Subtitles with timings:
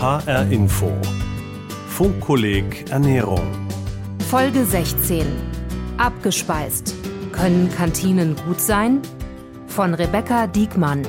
[0.00, 0.90] HR Info.
[1.88, 3.46] Funkkolleg Ernährung.
[4.30, 5.26] Folge 16.
[5.98, 6.94] Abgespeist.
[7.32, 9.02] Können Kantinen gut sein?
[9.66, 11.06] Von Rebecca Diekmann.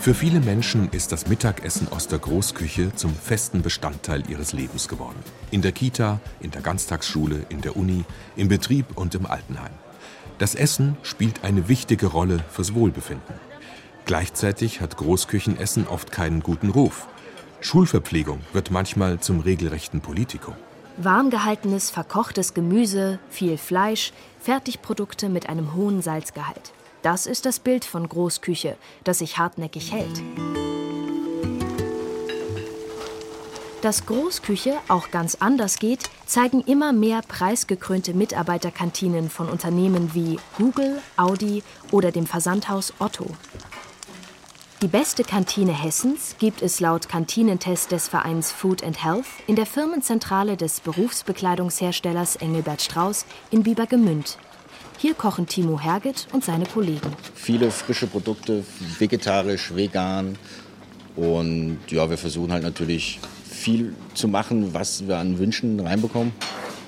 [0.00, 5.18] Für viele Menschen ist das Mittagessen aus der Großküche zum festen Bestandteil ihres Lebens geworden.
[5.50, 8.04] In der Kita, in der Ganztagsschule, in der Uni,
[8.36, 9.72] im Betrieb und im Altenheim.
[10.38, 13.51] Das Essen spielt eine wichtige Rolle fürs Wohlbefinden.
[14.04, 17.06] Gleichzeitig hat Großküchenessen oft keinen guten Ruf.
[17.60, 20.54] Schulverpflegung wird manchmal zum regelrechten Politikum.
[20.96, 26.72] Warm gehaltenes, verkochtes Gemüse, viel Fleisch, Fertigprodukte mit einem hohen Salzgehalt.
[27.02, 30.22] Das ist das Bild von Großküche, das sich hartnäckig hält.
[33.82, 41.00] Dass Großküche auch ganz anders geht, zeigen immer mehr preisgekrönte Mitarbeiterkantinen von Unternehmen wie Google,
[41.16, 43.26] Audi oder dem Versandhaus Otto.
[44.82, 49.64] Die beste Kantine Hessens gibt es laut Kantinentest des Vereins Food and Health in der
[49.64, 54.38] Firmenzentrale des Berufsbekleidungsherstellers Engelbert Strauß in Biebergemünd
[54.98, 57.12] hier kochen Timo Herget und seine Kollegen.
[57.34, 58.64] Viele frische Produkte,
[58.98, 60.38] vegetarisch, vegan.
[61.16, 66.32] Und ja, wir versuchen halt natürlich viel zu machen, was wir an Wünschen reinbekommen.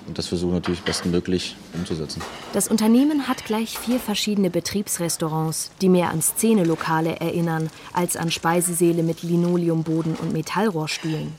[0.07, 2.21] Und das versuchen natürlich bestmöglich umzusetzen.
[2.53, 9.03] Das Unternehmen hat gleich vier verschiedene Betriebsrestaurants, die mehr an Szenelokale erinnern als an Speisesäle
[9.03, 11.33] mit Linoleumboden und Metallrohrstühlen.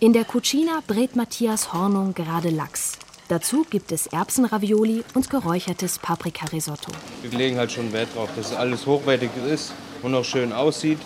[0.00, 2.98] In der Cucina brät Matthias Hornung gerade Lachs.
[3.28, 6.92] Dazu gibt es Erbsenravioli und geräuchertes Paprikarisotto.
[7.22, 10.98] Wir legen halt schon Wert darauf, dass es alles hochwertig ist und auch schön aussieht.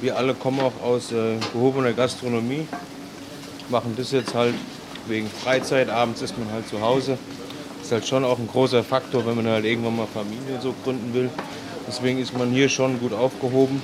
[0.00, 2.66] Wir alle kommen auch aus äh, gehobener Gastronomie,
[3.70, 4.54] machen das jetzt halt
[5.08, 5.88] wegen Freizeit.
[5.88, 7.18] Abends ist man halt zu Hause.
[7.82, 11.14] Ist halt schon auch ein großer Faktor, wenn man halt irgendwann mal Familie so gründen
[11.14, 11.30] will.
[11.86, 13.80] Deswegen ist man hier schon gut aufgehoben,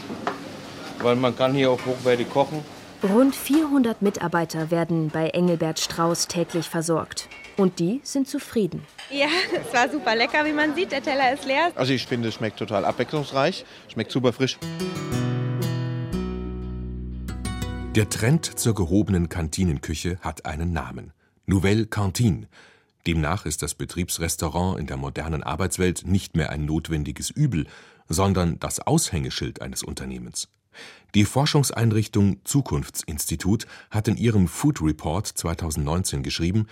[1.00, 2.64] weil man kann hier auch hochwertig kochen.
[3.02, 7.28] Rund 400 Mitarbeiter werden bei Engelbert Strauß täglich versorgt.
[7.56, 8.84] Und die sind zufrieden.
[9.10, 10.92] Ja, es war super lecker, wie man sieht.
[10.92, 11.70] Der Teller ist leer.
[11.74, 14.58] Also ich finde, es schmeckt total abwechslungsreich, schmeckt super frisch.
[17.94, 21.12] Der Trend zur gehobenen Kantinenküche hat einen Namen.
[21.46, 22.46] Nouvelle Cantine.
[23.06, 27.66] Demnach ist das Betriebsrestaurant in der modernen Arbeitswelt nicht mehr ein notwendiges Übel,
[28.08, 30.48] sondern das Aushängeschild eines Unternehmens.
[31.14, 36.66] Die Forschungseinrichtung Zukunftsinstitut hat in ihrem Food Report 2019 geschrieben,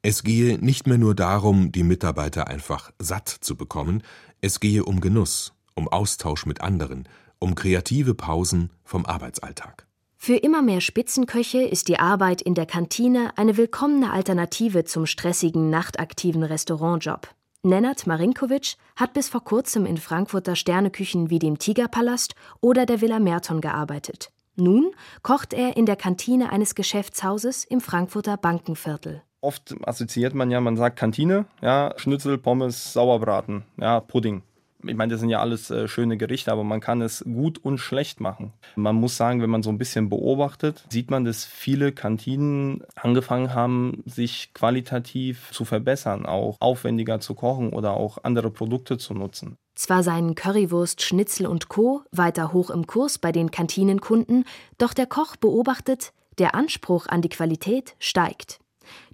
[0.00, 4.02] es gehe nicht mehr nur darum, die Mitarbeiter einfach satt zu bekommen,
[4.40, 7.08] es gehe um Genuss, um Austausch mit anderen,
[7.38, 9.86] um kreative Pausen vom Arbeitsalltag.
[10.24, 15.68] Für immer mehr Spitzenköche ist die Arbeit in der Kantine eine willkommene Alternative zum stressigen,
[15.68, 17.28] nachtaktiven Restaurantjob.
[17.62, 23.18] Nenad Marinkovic hat bis vor kurzem in Frankfurter Sterneküchen wie dem Tigerpalast oder der Villa
[23.18, 24.30] Merton gearbeitet.
[24.56, 24.92] Nun
[25.22, 30.78] kocht er in der Kantine eines Geschäftshauses im Frankfurter Bankenviertel oft assoziiert man ja, man
[30.78, 34.42] sagt Kantine, ja, Schnitzel, Pommes, Sauerbraten, ja, Pudding.
[34.86, 37.78] Ich meine, das sind ja alles äh, schöne Gerichte, aber man kann es gut und
[37.78, 38.52] schlecht machen.
[38.76, 43.54] Man muss sagen, wenn man so ein bisschen beobachtet, sieht man, dass viele Kantinen angefangen
[43.54, 49.56] haben, sich qualitativ zu verbessern, auch aufwendiger zu kochen oder auch andere Produkte zu nutzen.
[49.74, 52.02] Zwar seien Currywurst, Schnitzel und Co.
[52.12, 54.44] weiter hoch im Kurs bei den Kantinenkunden,
[54.78, 58.60] doch der Koch beobachtet, der Anspruch an die Qualität steigt.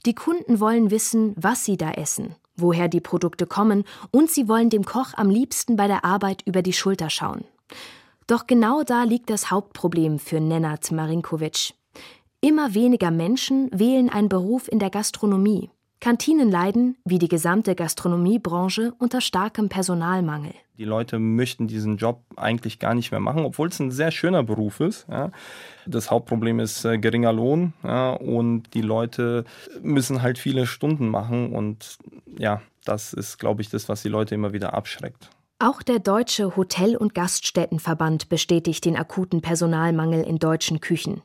[0.04, 4.71] Die Kunden wollen wissen, was sie da essen, woher die Produkte kommen und sie wollen
[4.71, 7.44] dem Koch am liebsten bei der Arbeit über die Schulter schauen.
[8.27, 11.75] Doch genau da liegt das Hauptproblem für Nenad Marinkovic.
[12.41, 15.71] Immer weniger Menschen wählen einen Beruf in der Gastronomie.
[16.00, 20.55] Kantinen leiden, wie die gesamte Gastronomiebranche, unter starkem Personalmangel.
[20.78, 24.43] Die Leute möchten diesen Job eigentlich gar nicht mehr machen, obwohl es ein sehr schöner
[24.43, 25.06] Beruf ist.
[25.11, 25.31] Ja.
[25.87, 29.44] Das Hauptproblem ist äh, geringer Lohn ja, und die Leute
[29.83, 31.99] müssen halt viele Stunden machen und
[32.38, 35.28] ja, das ist, glaube ich, das, was die Leute immer wieder abschreckt.
[35.59, 41.20] Auch der Deutsche Hotel- und Gaststättenverband bestätigt den akuten Personalmangel in deutschen Küchen.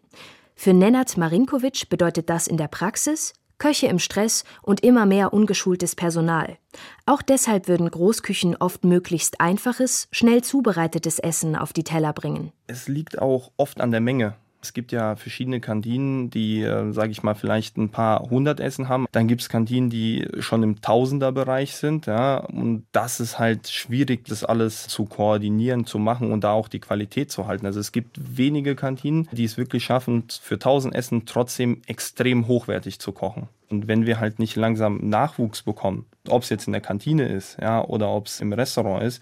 [0.53, 5.95] Für Nenad Marinkovic bedeutet das in der Praxis Köche im Stress und immer mehr ungeschultes
[5.95, 6.57] Personal.
[7.05, 12.51] Auch deshalb würden Großküchen oft möglichst einfaches, schnell zubereitetes Essen auf die Teller bringen.
[12.67, 14.35] Es liegt auch oft an der Menge.
[14.65, 18.89] Es gibt ja verschiedene Kantinen, die, äh, sage ich mal, vielleicht ein paar hundert Essen
[18.89, 19.05] haben.
[19.11, 22.07] Dann gibt es Kantinen, die schon im Tausenderbereich sind.
[22.07, 22.37] Ja?
[22.37, 26.79] Und das ist halt schwierig, das alles zu koordinieren, zu machen und da auch die
[26.79, 27.67] Qualität zu halten.
[27.67, 32.97] Also es gibt wenige Kantinen, die es wirklich schaffen, für tausend Essen trotzdem extrem hochwertig
[32.99, 33.47] zu kochen.
[33.69, 37.57] Und wenn wir halt nicht langsam Nachwuchs bekommen, ob es jetzt in der Kantine ist,
[37.61, 39.21] ja, oder ob es im Restaurant ist,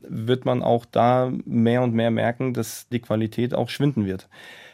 [0.00, 4.28] wird man auch da mehr und mehr merken, dass die Qualität auch schwinden wird.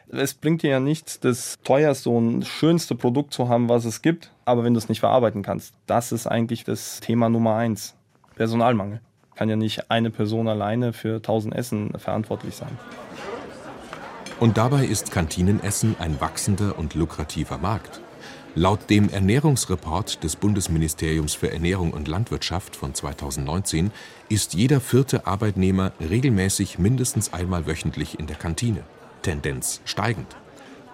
[0.08, 4.32] Es bringt dir ja nichts, das teuerste und schönste Produkt zu haben, was es gibt,
[4.44, 5.75] aber wenn du es nicht verarbeiten kannst.
[5.87, 7.94] Das ist eigentlich das Thema Nummer eins.
[8.34, 9.00] Personalmangel.
[9.37, 12.76] Kann ja nicht eine Person alleine für 1000 Essen verantwortlich sein.
[14.40, 18.00] Und dabei ist Kantinenessen ein wachsender und lukrativer Markt.
[18.56, 23.93] Laut dem Ernährungsreport des Bundesministeriums für Ernährung und Landwirtschaft von 2019
[24.29, 28.82] ist jeder vierte Arbeitnehmer regelmäßig mindestens einmal wöchentlich in der Kantine.
[29.23, 30.37] Tendenz steigend.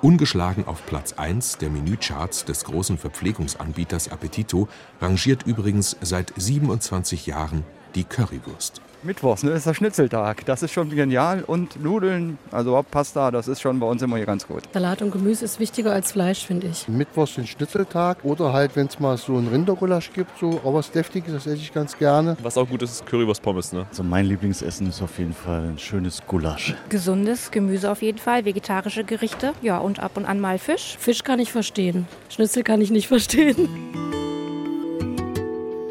[0.02, 4.68] Ungeschlagen auf Platz 1 der Menücharts des großen Verpflegungsanbieters Appetito
[5.00, 7.64] rangiert übrigens seit 27 Jahren
[7.96, 8.80] die Currywurst.
[9.02, 10.44] Mittwochs, ne, ist der Schnitzeltag.
[10.46, 11.42] Das ist schon genial.
[11.46, 14.62] Und Nudeln, also Pasta, das ist schon bei uns immer hier ganz gut.
[14.72, 16.88] Salat und Gemüse ist wichtiger als Fleisch, finde ich.
[16.88, 20.90] Mittwochs den Schnitzeltag oder halt, wenn es mal so ein Rindergulasch gibt, so auch was
[20.90, 22.36] Deftiges, das esse ich ganz gerne.
[22.42, 23.72] Was auch gut ist, ist Currywurst-Pommes.
[23.72, 23.86] Ne?
[23.88, 26.74] Also mein Lieblingsessen ist auf jeden Fall ein schönes Gulasch.
[26.88, 30.96] Gesundes Gemüse auf jeden Fall, vegetarische Gerichte, ja und ab und an mal Fisch.
[30.98, 33.68] Fisch kann ich verstehen, Schnitzel kann ich nicht verstehen.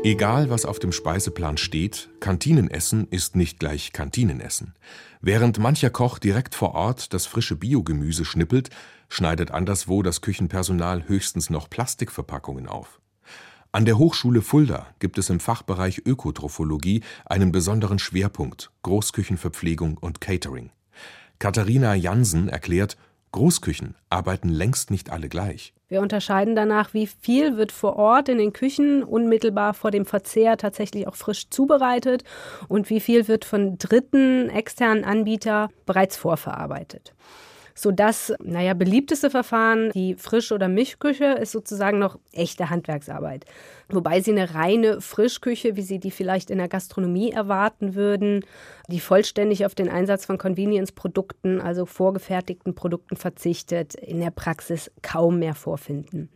[0.05, 4.75] Egal, was auf dem Speiseplan steht, Kantinenessen ist nicht gleich Kantinenessen.
[5.19, 8.69] Während mancher Koch direkt vor Ort das frische Biogemüse schnippelt,
[9.09, 12.99] schneidet anderswo das Küchenpersonal höchstens noch Plastikverpackungen auf.
[13.71, 20.69] An der Hochschule Fulda gibt es im Fachbereich Ökotrophologie einen besonderen Schwerpunkt Großküchenverpflegung und Catering.
[21.39, 22.95] Katharina Jansen erklärt,
[23.35, 25.73] Großküchen arbeiten längst nicht alle gleich.
[25.89, 30.55] Wir unterscheiden danach, wie viel wird vor Ort in den Küchen unmittelbar vor dem Verzehr
[30.55, 32.23] tatsächlich auch frisch zubereitet
[32.69, 37.13] und wie viel wird von dritten externen Anbietern bereits vorverarbeitet
[37.77, 43.45] so das, naja, beliebteste Verfahren, die Frisch- oder Mischküche, ist sozusagen noch echte Handwerksarbeit.
[43.89, 48.43] Wobei sie eine reine Frischküche, wie Sie die vielleicht in der Gastronomie erwarten würden,
[48.89, 55.39] die vollständig auf den Einsatz von Convenience-Produkten, also vorgefertigten Produkten verzichtet, in der Praxis kaum
[55.39, 56.29] mehr vorfinden.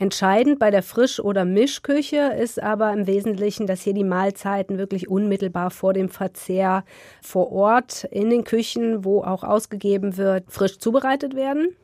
[0.00, 5.08] Entscheidend bei der Frisch- oder Mischküche ist aber im Wesentlichen, dass hier die Mahlzeiten wirklich
[5.08, 6.84] unmittelbar vor dem Verzehr
[7.20, 11.76] vor Ort in den Küchen, wo auch ausgegeben wird, frisch zubereitet werden.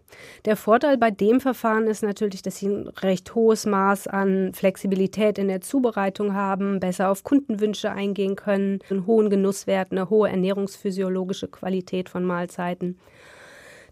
[0.45, 5.39] Der Vorteil bei dem Verfahren ist natürlich, dass sie ein recht hohes Maß an Flexibilität
[5.39, 11.49] in der Zubereitung haben, besser auf Kundenwünsche eingehen können, einen hohen Genusswert, eine hohe ernährungsphysiologische
[11.49, 12.99] Qualität von Mahlzeiten.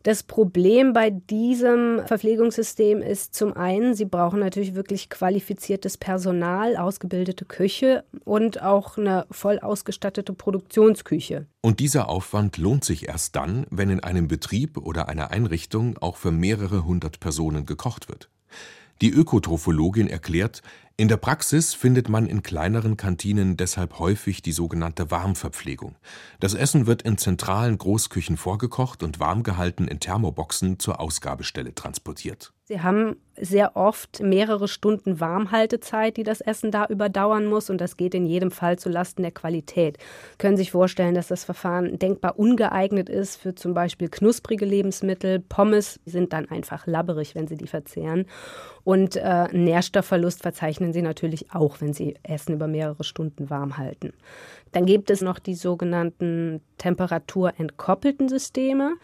[0.05, 7.47] Das Problem bei diesem Verpflegungssystem ist zum einen, sie brauchen natürlich wirklich qualifiziertes Personal, ausgebildete
[7.47, 11.47] Küche und auch eine voll ausgestattete Produktionsküche.
[11.63, 16.17] Und dieser Aufwand lohnt sich erst dann, wenn in einem Betrieb oder einer Einrichtung auch
[16.17, 18.29] für mehrere hundert Personen gekocht wird.
[19.01, 20.61] Die Ökotrophologin erklärt,
[20.97, 25.97] in der Praxis findet man in kleineren Kantinen deshalb häufig die sogenannte Warmverpflegung.
[26.39, 32.53] Das Essen wird in zentralen Großküchen vorgekocht und warm gehalten in Thermoboxen zur Ausgabestelle transportiert.
[32.67, 37.99] Sie haben sehr oft mehrere Stunden Warmhaltezeit, die das Essen da überdauern muss und das
[37.99, 39.99] geht in jedem Fall zulasten der Qualität.
[40.39, 45.41] Können sich vorstellen, dass das Verfahren denkbar ungeeignet ist für zum Beispiel knusprige Lebensmittel.
[45.41, 48.25] Pommes sind dann einfach labberig, wenn Sie die verzehren.
[48.83, 50.43] Und äh, Nährstoffverlust
[50.85, 54.13] verzeichnen Sie natürlich auch, wenn Sie Essen über mehrere Stunden warm halten.
[54.75, 58.95] Dann gibt es noch die sogenannten temperaturentkoppelten Systeme.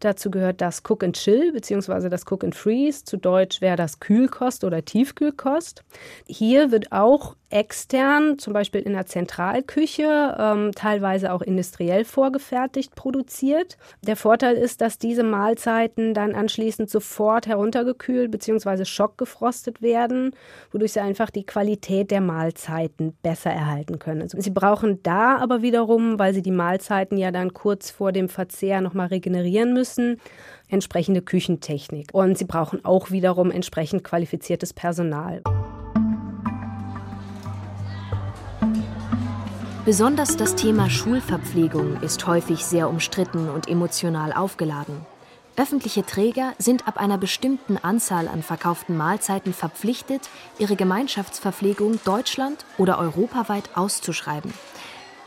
[0.00, 2.08] Dazu gehört das Cook and Chill bzw.
[2.08, 3.04] das Cook and Freeze.
[3.04, 5.84] Zu Deutsch wäre das Kühlkost oder Tiefkühlkost.
[6.26, 13.78] Hier wird auch extern, zum Beispiel in der Zentralküche, ähm, teilweise auch industriell vorgefertigt produziert.
[14.02, 18.84] Der Vorteil ist, dass diese Mahlzeiten dann anschließend sofort heruntergekühlt bzw.
[18.84, 20.32] schockgefrostet werden,
[20.72, 24.22] wodurch sie einfach die Qualität der Mahlzeiten besser erhalten können.
[24.22, 28.28] Also sie brauchen da aber wiederum, weil sie die Mahlzeiten ja dann kurz vor dem
[28.28, 30.20] Verzehr nochmal regenerieren müssen,
[30.68, 32.08] entsprechende Küchentechnik.
[32.12, 35.42] Und sie brauchen auch wiederum entsprechend qualifiziertes Personal.
[39.84, 45.06] Besonders das Thema Schulverpflegung ist häufig sehr umstritten und emotional aufgeladen.
[45.56, 52.98] Öffentliche Träger sind ab einer bestimmten Anzahl an verkauften Mahlzeiten verpflichtet, ihre Gemeinschaftsverpflegung deutschland- oder
[52.98, 54.52] europaweit auszuschreiben.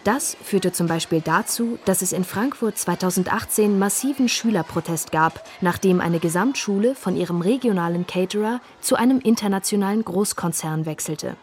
[0.04, 6.20] Das führte zum Beispiel dazu, dass es in Frankfurt 2018 massiven Schülerprotest gab, nachdem eine
[6.20, 11.36] Gesamtschule von ihrem regionalen Caterer zu einem internationalen Großkonzern wechselte.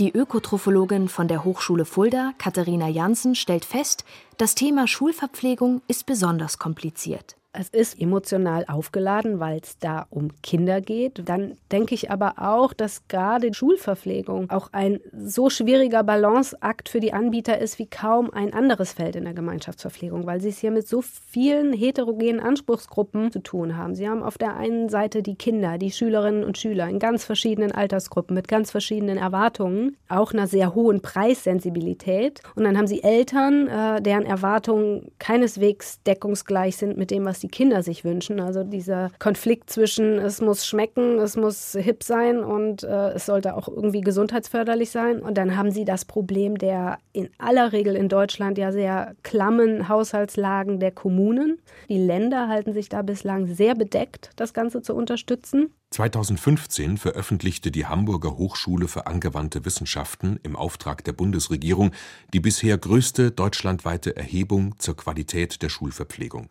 [0.00, 4.04] Die Ökotrophologin von der Hochschule Fulda, Katharina Janssen, stellt fest,
[4.38, 7.36] das Thema Schulverpflegung ist besonders kompliziert.
[7.54, 11.22] Es ist emotional aufgeladen, weil es da um Kinder geht.
[11.24, 17.14] Dann denke ich aber auch, dass gerade Schulverpflegung auch ein so schwieriger Balanceakt für die
[17.14, 20.86] Anbieter ist wie kaum ein anderes Feld in der Gemeinschaftsverpflegung, weil sie es hier mit
[20.86, 23.94] so vielen heterogenen Anspruchsgruppen zu tun haben.
[23.94, 27.72] Sie haben auf der einen Seite die Kinder, die Schülerinnen und Schüler in ganz verschiedenen
[27.72, 32.42] Altersgruppen mit ganz verschiedenen Erwartungen, auch einer sehr hohen Preissensibilität.
[32.56, 37.56] Und dann haben sie Eltern, äh, deren Erwartungen keineswegs deckungsgleich sind mit dem, was die
[37.56, 38.40] Kinder sich wünschen.
[38.40, 43.56] Also dieser Konflikt zwischen es muss schmecken, es muss hip sein und äh, es sollte
[43.56, 45.20] auch irgendwie gesundheitsförderlich sein.
[45.20, 49.88] Und dann haben sie das Problem der in aller Regel in Deutschland ja sehr klammen
[49.88, 51.58] Haushaltslagen der Kommunen.
[51.88, 55.72] Die Länder halten sich da bislang sehr bedeckt, das Ganze zu unterstützen.
[55.90, 61.92] 2015 veröffentlichte die Hamburger Hochschule für angewandte Wissenschaften im Auftrag der Bundesregierung
[62.34, 66.50] die bisher größte deutschlandweite Erhebung zur Qualität der Schulverpflegung.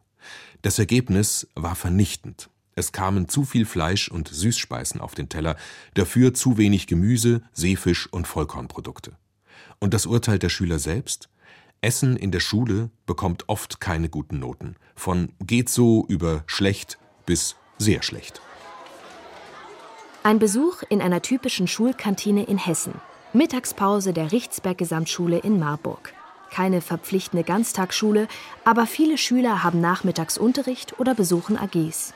[0.62, 2.50] Das Ergebnis war vernichtend.
[2.76, 5.56] Es kamen zu viel Fleisch und Süßspeisen auf den Teller,
[5.96, 9.18] dafür zu wenig Gemüse, Seefisch und Vollkornprodukte.
[9.80, 11.30] Und das Urteil der Schüler selbst?
[11.82, 17.56] Essen in der Schule bekommt oft keine guten Noten, von geht so über schlecht bis
[17.78, 18.42] sehr schlecht.
[20.24, 22.94] Ein Besuch in einer typischen Schulkantine in Hessen.
[23.34, 26.14] Mittagspause der Richtsberg Gesamtschule in Marburg.
[26.52, 28.28] Keine verpflichtende Ganztagsschule,
[28.64, 32.14] aber viele Schüler haben Nachmittagsunterricht oder besuchen AGs.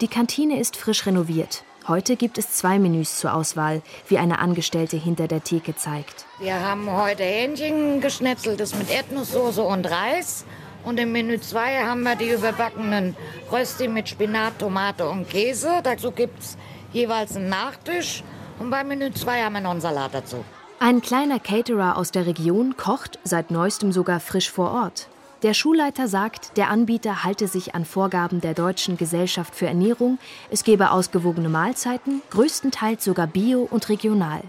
[0.00, 1.64] Die Kantine ist frisch renoviert.
[1.88, 6.26] Heute gibt es zwei Menüs zur Auswahl, wie eine Angestellte hinter der Theke zeigt.
[6.38, 10.44] Wir haben heute Hähnchen geschnetzeltes mit Erdnusssoße und Reis.
[10.84, 13.16] Und im Menü 2 haben wir die überbackenen
[13.50, 15.80] Rösti mit Spinat, Tomate und Käse.
[15.82, 16.56] Dazu gibt es
[16.92, 18.22] jeweils einen Nachtisch
[18.58, 20.44] und beim Menü 2 haben wir noch einen Salat dazu.
[20.80, 25.08] Ein kleiner Caterer aus der Region kocht seit neuestem sogar frisch vor Ort.
[25.42, 30.18] Der Schulleiter sagt, der Anbieter halte sich an Vorgaben der Deutschen Gesellschaft für Ernährung,
[30.50, 34.40] es gebe ausgewogene Mahlzeiten, größtenteils sogar bio und regional.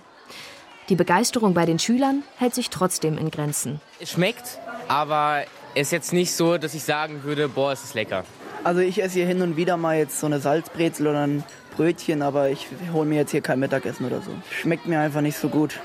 [0.89, 3.81] Die Begeisterung bei den Schülern hält sich trotzdem in Grenzen.
[3.99, 7.95] Es schmeckt, aber es ist jetzt nicht so, dass ich sagen würde, boah, es ist
[7.95, 8.23] lecker.
[8.63, 11.43] Also ich esse hier hin und wieder mal jetzt so eine Salzbrezel oder ein
[11.75, 14.31] Brötchen, aber ich hole mir jetzt hier kein Mittagessen oder so.
[14.51, 15.79] Schmeckt mir einfach nicht so gut.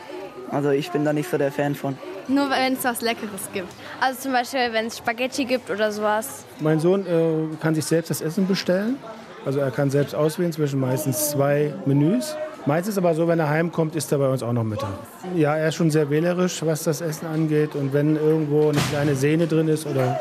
[0.50, 1.96] Also ich bin da nicht so der Fan von.
[2.28, 3.68] Nur wenn es was Leckeres gibt.
[4.00, 6.44] Also zum Beispiel, wenn es Spaghetti gibt oder sowas.
[6.60, 8.96] Mein Sohn äh, kann sich selbst das Essen bestellen.
[9.44, 12.36] Also er kann selbst auswählen zwischen meistens zwei Menüs.
[12.66, 14.88] Meistens aber so, wenn er heimkommt, isst er bei uns auch noch Mittag.
[15.34, 17.74] Ja, er ist schon sehr wählerisch, was das Essen angeht.
[17.74, 20.18] Und wenn irgendwo eine kleine Sehne drin ist oder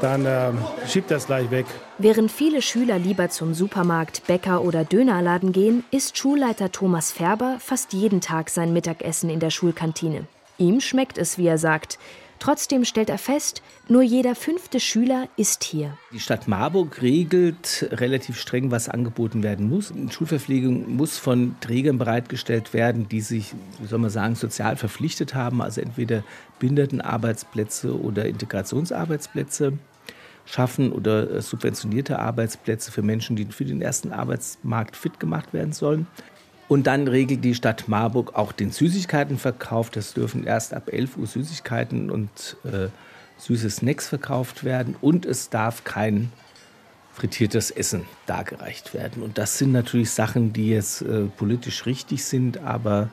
[0.00, 0.52] dann äh,
[0.86, 1.66] schiebt das gleich weg.
[1.98, 7.92] Während viele Schüler lieber zum Supermarkt, Bäcker oder Dönerladen gehen, isst Schulleiter Thomas Färber fast
[7.92, 10.26] jeden Tag sein Mittagessen in der Schulkantine.
[10.58, 11.98] Ihm schmeckt es, wie er sagt.
[12.38, 15.96] Trotzdem stellt er fest, nur jeder fünfte Schüler ist hier.
[16.12, 19.92] Die Stadt Marburg regelt relativ streng, was angeboten werden muss.
[20.10, 25.60] Schulverpflegung muss von Trägern bereitgestellt werden, die sich, wie soll man sagen, sozial verpflichtet haben,
[25.60, 26.22] also entweder
[26.60, 29.72] Behindertenarbeitsplätze oder Integrationsarbeitsplätze
[30.44, 35.72] schaffen oder äh, subventionierte Arbeitsplätze für Menschen, die für den ersten Arbeitsmarkt fit gemacht werden
[35.72, 36.06] sollen.
[36.68, 39.90] Und dann regelt die Stadt Marburg auch den Süßigkeitenverkauf.
[39.90, 42.88] Das dürfen erst ab 11 Uhr Süßigkeiten und äh,
[43.38, 44.94] süße Snacks verkauft werden.
[45.00, 46.30] Und es darf kein
[47.14, 49.22] frittiertes Essen dargereicht werden.
[49.22, 53.08] Und das sind natürlich Sachen, die jetzt äh, politisch richtig sind, aber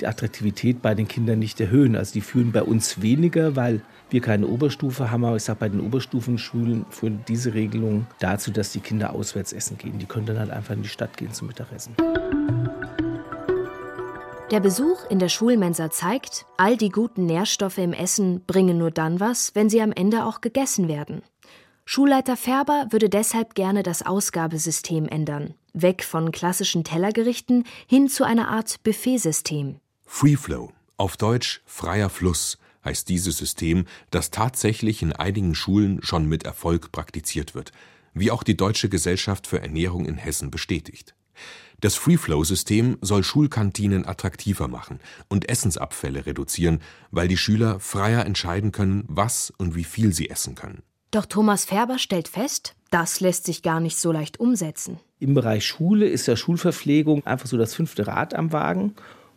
[0.00, 1.96] die Attraktivität bei den Kindern nicht erhöhen.
[1.96, 5.68] Also die führen bei uns weniger, weil wir keine Oberstufe haben, aber ich sage, bei
[5.68, 9.98] den Oberstufenschulen führt diese Regelung dazu, dass die Kinder auswärts essen gehen.
[9.98, 11.94] Die können dann halt einfach in die Stadt gehen zum Mittagessen.
[14.52, 19.18] Der Besuch in der Schulmensa zeigt, all die guten Nährstoffe im Essen bringen nur dann
[19.18, 21.22] was, wenn sie am Ende auch gegessen werden.
[21.86, 25.54] Schulleiter Färber würde deshalb gerne das Ausgabesystem ändern.
[25.72, 29.76] Weg von klassischen Tellergerichten hin zu einer Art Buffetsystem.
[30.04, 36.28] Free Flow, auf Deutsch freier Fluss, heißt dieses System, das tatsächlich in einigen Schulen schon
[36.28, 37.72] mit Erfolg praktiziert wird,
[38.12, 41.14] wie auch die Deutsche Gesellschaft für Ernährung in Hessen bestätigt.
[41.82, 46.78] Das Free-Flow-System soll Schulkantinen attraktiver machen und Essensabfälle reduzieren,
[47.10, 50.84] weil die Schüler freier entscheiden können, was und wie viel sie essen können.
[51.10, 55.00] Doch Thomas Färber stellt fest, das lässt sich gar nicht so leicht umsetzen.
[55.18, 58.94] Im Bereich Schule ist ja Schulverpflegung einfach so das fünfte Rad am Wagen.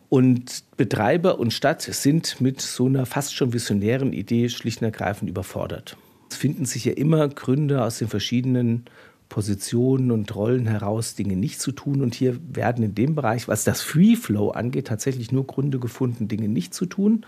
[0.10, 5.32] Und Betreiber und Stadt sind mit so einer fast schon visionären Idee schlicht und ergreifend
[5.32, 5.98] überfordert.
[6.30, 8.86] Es finden sich ja immer Gründe aus den verschiedenen
[9.30, 12.02] Positionen und Rollen heraus, Dinge nicht zu tun.
[12.02, 16.28] Und hier werden in dem Bereich, was das Free Flow angeht, tatsächlich nur Gründe gefunden,
[16.28, 17.26] Dinge nicht zu tun.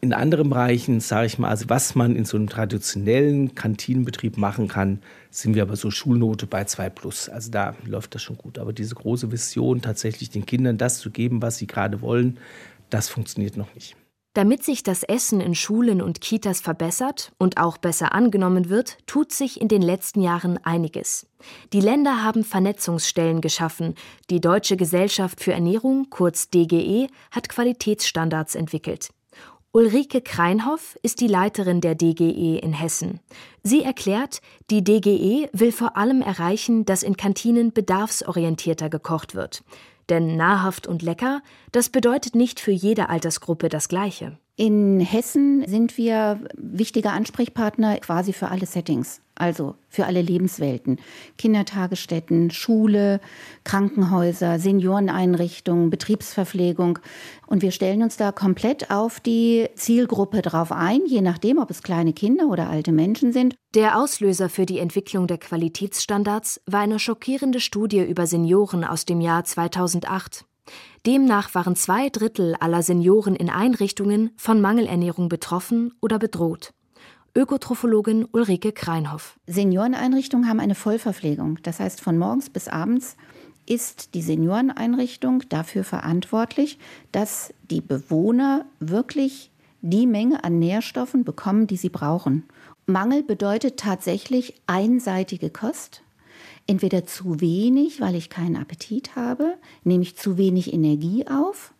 [0.00, 4.68] In anderen Bereichen, sage ich mal, also was man in so einem traditionellen Kantinenbetrieb machen
[4.68, 7.28] kann, sind wir aber so Schulnote bei 2 plus.
[7.28, 8.58] Also da läuft das schon gut.
[8.58, 12.38] Aber diese große Vision, tatsächlich den Kindern das zu geben, was sie gerade wollen,
[12.90, 13.96] das funktioniert noch nicht.
[14.36, 19.32] Damit sich das Essen in Schulen und Kitas verbessert und auch besser angenommen wird, tut
[19.32, 21.26] sich in den letzten Jahren einiges.
[21.72, 23.94] Die Länder haben Vernetzungsstellen geschaffen.
[24.28, 29.08] Die Deutsche Gesellschaft für Ernährung, kurz DGE, hat Qualitätsstandards entwickelt.
[29.72, 33.20] Ulrike Kreinhoff ist die Leiterin der DGE in Hessen.
[33.62, 39.64] Sie erklärt, die DGE will vor allem erreichen, dass in Kantinen bedarfsorientierter gekocht wird.
[40.08, 44.38] Denn nahrhaft und lecker, das bedeutet nicht für jede Altersgruppe das Gleiche.
[44.58, 50.98] In Hessen sind wir wichtige Ansprechpartner quasi für alle Settings, also für alle Lebenswelten.
[51.36, 53.20] Kindertagesstätten, Schule,
[53.64, 57.00] Krankenhäuser, Senioreneinrichtungen, Betriebsverpflegung.
[57.46, 61.82] Und wir stellen uns da komplett auf die Zielgruppe drauf ein, je nachdem, ob es
[61.82, 63.56] kleine Kinder oder alte Menschen sind.
[63.74, 69.20] Der Auslöser für die Entwicklung der Qualitätsstandards war eine schockierende Studie über Senioren aus dem
[69.20, 70.46] Jahr 2008.
[71.06, 76.72] Demnach waren zwei Drittel aller Senioren in Einrichtungen von Mangelernährung betroffen oder bedroht.
[77.36, 79.38] Ökotrophologin Ulrike Kreinhoff.
[79.46, 81.58] Senioreneinrichtungen haben eine Vollverpflegung.
[81.62, 83.16] Das heißt, von morgens bis abends
[83.66, 86.78] ist die Senioreneinrichtung dafür verantwortlich,
[87.12, 89.50] dass die Bewohner wirklich
[89.82, 92.44] die Menge an Nährstoffen bekommen, die sie brauchen.
[92.86, 96.02] Mangel bedeutet tatsächlich einseitige Kost
[96.66, 101.72] entweder zu wenig, weil ich keinen Appetit habe, nehme ich zu wenig Energie auf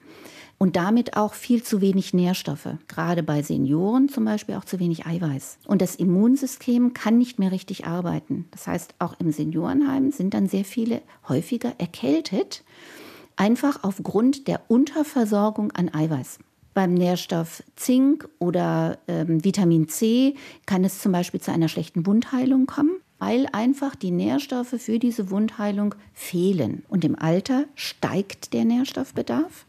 [0.58, 2.68] und damit auch viel zu wenig Nährstoffe.
[2.88, 5.58] Gerade bei Senioren zum Beispiel auch zu wenig Eiweiß.
[5.66, 8.46] Und das Immunsystem kann nicht mehr richtig arbeiten.
[8.52, 12.64] Das heißt, auch im Seniorenheim sind dann sehr viele häufiger erkältet,
[13.36, 16.38] einfach aufgrund der Unterversorgung an Eiweiß.
[16.72, 20.34] Beim Nährstoff Zink oder ähm, Vitamin C
[20.66, 25.30] kann es zum Beispiel zu einer schlechten Wundheilung kommen weil einfach die Nährstoffe für diese
[25.30, 26.84] Wundheilung fehlen.
[26.88, 29.66] Und im Alter steigt der Nährstoffbedarf.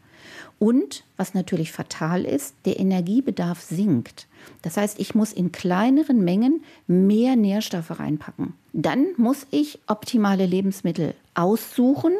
[0.58, 4.26] Und was natürlich fatal ist, der Energiebedarf sinkt.
[4.62, 8.54] Das heißt, ich muss in kleineren Mengen mehr Nährstoffe reinpacken.
[8.72, 12.12] Dann muss ich optimale Lebensmittel aussuchen,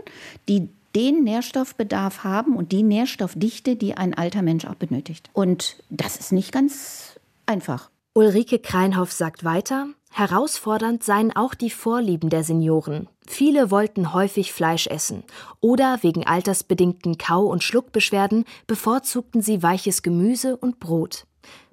[0.49, 5.31] die den Nährstoffbedarf haben und die Nährstoffdichte, die ein alter Mensch auch benötigt.
[5.33, 7.91] Und das ist nicht ganz einfach.
[8.19, 13.09] Ulrike Kreinhoff sagt weiter, Herausfordernd seien auch die Vorlieben der Senioren.
[13.25, 15.23] Viele wollten häufig Fleisch essen
[15.61, 21.29] oder wegen altersbedingten Kau- und Schluckbeschwerden bevorzugten sie weiches Gemüse und Brot.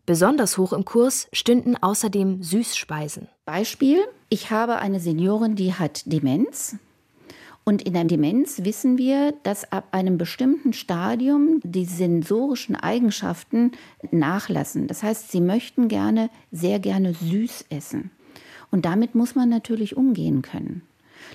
[0.05, 3.27] Besonders hoch im Kurs stünden außerdem Süßspeisen.
[3.45, 6.75] Beispiel: Ich habe eine Seniorin, die hat Demenz.
[7.67, 13.71] Und in der Demenz wissen wir, dass ab einem bestimmten Stadium die sensorischen Eigenschaften
[14.11, 14.85] nachlassen.
[14.87, 18.11] Das heißt, sie möchten gerne, sehr gerne süß essen.
[18.69, 20.83] Und damit muss man natürlich umgehen können.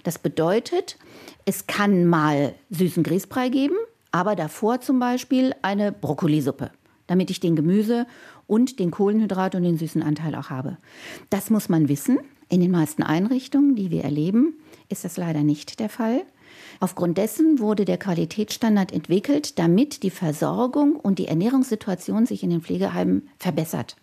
[0.04, 0.98] Das bedeutet,
[1.46, 3.74] es kann mal süßen Grießbrei geben,
[4.12, 6.70] aber davor zum Beispiel eine Brokkolisuppe,
[7.08, 8.06] damit ich den Gemüse
[8.46, 10.76] und den Kohlenhydrat und den süßen Anteil auch habe.
[11.28, 12.18] Das muss man wissen.
[12.50, 14.54] In den meisten Einrichtungen, die wir erleben,
[14.88, 16.22] ist das leider nicht der Fall.
[16.80, 22.60] Aufgrund dessen wurde der Qualitätsstandard entwickelt, damit die Versorgung und die Ernährungssituation sich in den
[22.60, 23.96] Pflegeheimen verbessert.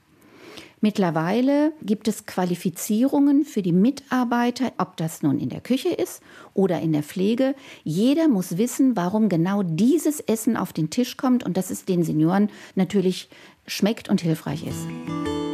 [0.80, 6.22] Mittlerweile gibt es Qualifizierungen für die Mitarbeiter, ob das nun in der Küche ist
[6.54, 7.56] oder in der Pflege.
[7.84, 12.04] Jeder muss wissen, warum genau dieses Essen auf den Tisch kommt und dass es den
[12.04, 13.28] Senioren natürlich
[13.66, 15.47] schmeckt und hilfreich ist.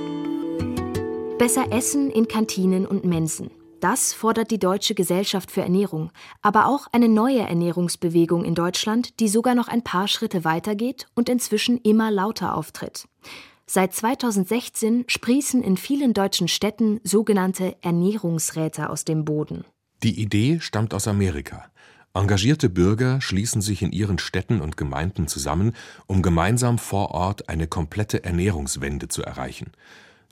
[1.43, 3.51] Besser essen in Kantinen und Mensen.
[3.81, 6.09] Das fordert die Deutsche Gesellschaft für Ernährung,
[6.41, 11.27] aber auch eine neue Ernährungsbewegung in Deutschland, die sogar noch ein paar Schritte weitergeht und
[11.27, 13.09] inzwischen immer lauter auftritt.
[13.65, 19.65] Seit 2016 sprießen in vielen deutschen Städten sogenannte Ernährungsräte aus dem Boden.
[20.01, 21.65] Die Idee stammt aus Amerika.
[22.13, 25.73] Engagierte Bürger schließen sich in ihren Städten und Gemeinden zusammen,
[26.07, 29.73] um gemeinsam vor Ort eine komplette Ernährungswende zu erreichen.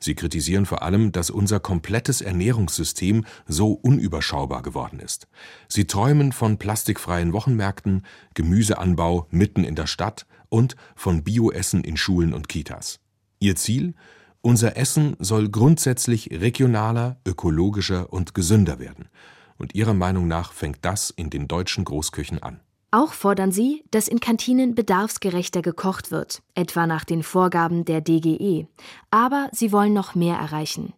[0.02, 5.28] Sie kritisieren vor allem, dass unser komplettes Ernährungssystem so unüberschaubar geworden ist.
[5.68, 12.34] Sie träumen von plastikfreien Wochenmärkten, Gemüseanbau mitten in der Stadt und von Bioessen in Schulen
[12.34, 12.98] und Kitas.
[13.38, 13.94] Ihr Ziel?
[14.40, 19.08] Unser Essen soll grundsätzlich regionaler, ökologischer und gesünder werden.
[19.56, 22.58] Und ihrer Meinung nach fängt das in den deutschen Großküchen an.
[22.94, 28.66] Auch fordern sie, dass in Kantinen bedarfsgerechter gekocht wird, etwa nach den Vorgaben der DGE.
[29.10, 30.92] Aber sie wollen noch mehr erreichen.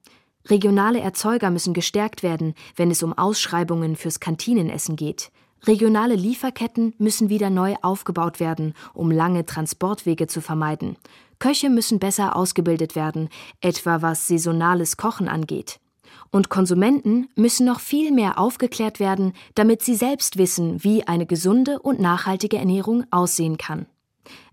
[0.47, 5.31] Regionale Erzeuger müssen gestärkt werden, wenn es um Ausschreibungen fürs Kantinenessen geht.
[5.69, 10.97] Regionale Lieferketten müssen wieder neu aufgebaut werden, um lange Transportwege zu vermeiden.
[11.39, 13.29] Köche müssen besser ausgebildet werden,
[13.61, 15.79] etwa was saisonales Kochen angeht.
[16.35, 21.79] Und Konsumenten müssen noch viel mehr aufgeklärt werden, damit sie selbst wissen, wie eine gesunde
[21.79, 23.87] und nachhaltige Ernährung aussehen kann.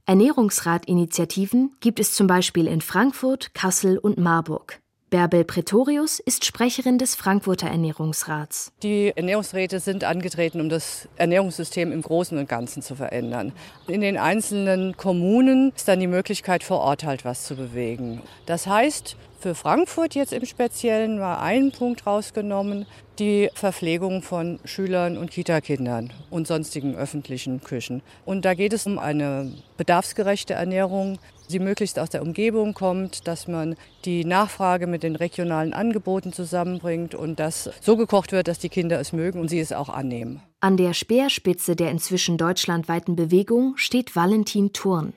[0.05, 4.79] Ernährungsratinitiativen gibt es zum Beispiel in Frankfurt, Kassel und Marburg.
[5.09, 8.71] Bärbel Pretorius ist Sprecherin des Frankfurter Ernährungsrats.
[8.83, 13.53] Die Ernährungsräte sind angetreten, um das Ernährungssystem im Großen und Ganzen zu verändern.
[13.87, 18.21] In den einzelnen Kommunen ist dann die Möglichkeit, vor Ort halt was zu bewegen.
[18.45, 22.85] Das heißt, für Frankfurt jetzt im Speziellen war ein Punkt rausgenommen,
[23.17, 28.03] die Verpflegung von Schülern und Kitakindern und sonstigen öffentlichen Küchen.
[28.23, 31.17] Und da geht es um eine bedarfsgerechte Ernährung,
[31.49, 33.75] die möglichst aus der Umgebung kommt, dass man
[34.05, 38.99] die Nachfrage mit den regionalen Angeboten zusammenbringt und dass so gekocht wird, dass die Kinder
[38.99, 40.41] es mögen und sie es auch annehmen.
[40.59, 45.13] An der Speerspitze der inzwischen deutschlandweiten Bewegung steht Valentin Thurn.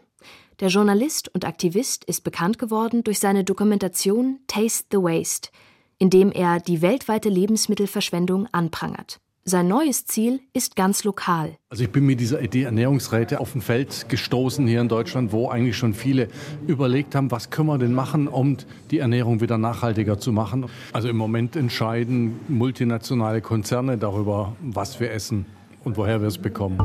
[0.61, 5.51] Der Journalist und Aktivist ist bekannt geworden durch seine Dokumentation Taste the Waste,
[5.99, 9.19] in dem er die weltweite Lebensmittelverschwendung anprangert.
[9.47, 11.57] Sein neues Ziel ist ganz lokal.
[11.69, 15.49] Also ich bin mit dieser Idee Ernährungsräte auf ein Feld gestoßen hier in Deutschland, wo
[15.49, 16.29] eigentlich schon viele
[16.67, 18.57] überlegt haben, was können wir denn machen, um
[18.93, 20.67] die Ernährung wieder nachhaltiger zu machen.
[20.93, 25.47] Also im Moment entscheiden multinationale Konzerne darüber, was wir essen
[25.83, 26.79] und woher wir es bekommen.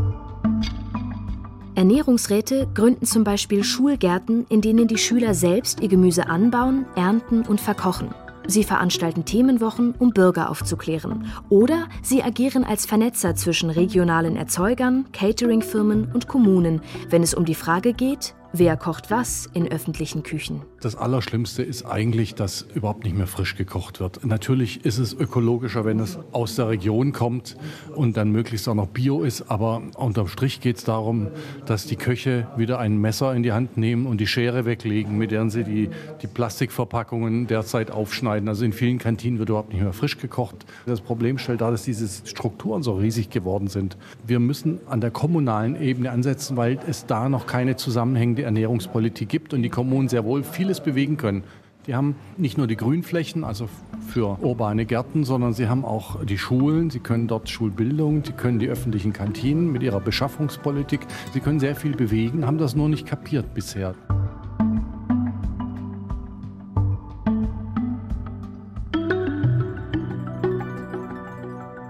[1.80, 7.62] Ernährungsräte gründen zum Beispiel Schulgärten, in denen die Schüler selbst ihr Gemüse anbauen, ernten und
[7.62, 8.14] verkochen.
[8.46, 11.32] Sie veranstalten Themenwochen, um Bürger aufzuklären.
[11.48, 17.56] Oder sie agieren als Vernetzer zwischen regionalen Erzeugern, Cateringfirmen und Kommunen, wenn es um die
[17.56, 20.64] Frage geht, Wer kocht was in öffentlichen Küchen?
[20.82, 24.26] Das Allerschlimmste ist eigentlich, dass überhaupt nicht mehr frisch gekocht wird.
[24.26, 27.58] Natürlich ist es ökologischer, wenn es aus der Region kommt
[27.94, 29.52] und dann möglichst auch noch bio ist.
[29.52, 31.28] Aber unterm Strich geht es darum,
[31.68, 35.30] dass die Köche wieder ein Messer in die Hand nehmen und die Schere weglegen, mit
[35.30, 35.90] der sie die,
[36.24, 38.50] die Plastikverpackungen derzeit aufschneiden.
[38.50, 40.66] Also in vielen Kantinen wird überhaupt nicht mehr frisch gekocht.
[40.88, 43.96] Das Problem stellt dar, dass diese Strukturen so riesig geworden sind.
[44.26, 49.28] Wir müssen an der kommunalen Ebene ansetzen, weil es da noch keine zusammenhängende die Ernährungspolitik
[49.28, 51.44] gibt und die Kommunen sehr wohl vieles bewegen können.
[51.88, 53.68] Die haben nicht nur die Grünflächen, also
[54.08, 58.60] für urbane Gärten, sondern sie haben auch die Schulen, sie können dort Schulbildung, sie können
[58.60, 61.02] die öffentlichen Kantinen mit ihrer Beschaffungspolitik,
[61.34, 63.94] sie können sehr viel bewegen, haben das nur nicht kapiert bisher.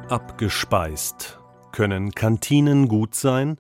[0.09, 1.39] Abgespeist.
[1.71, 3.59] Können Kantinen gut sein?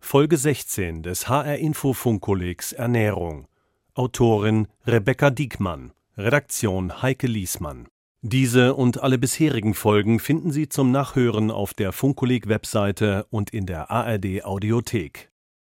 [0.00, 3.46] Folge 16 des HR Info Funkkollegs Ernährung.
[3.94, 5.92] Autorin Rebecca Diekmann.
[6.16, 7.88] Redaktion Heike Liesmann.
[8.22, 13.66] Diese und alle bisherigen Folgen finden Sie zum Nachhören auf der Funkkolleg Webseite und in
[13.66, 15.30] der ARD Audiothek.